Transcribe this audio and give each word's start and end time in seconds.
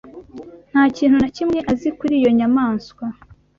Nta 0.69 0.83
kintu 0.97 1.15
na 1.21 1.29
kimwe 1.35 1.59
azi 1.71 1.89
kuri 1.97 2.13
iyo 2.19 2.29
nyamaswa. 2.37 3.05